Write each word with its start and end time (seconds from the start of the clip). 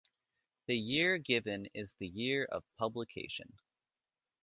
The 0.65 0.75
year 0.75 1.19
given 1.19 1.67
is 1.75 1.93
the 1.99 2.07
year 2.07 2.45
of 2.45 2.63
publication. 2.79 3.59